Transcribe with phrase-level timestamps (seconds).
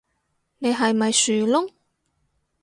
[0.57, 1.71] 你係咪樹窿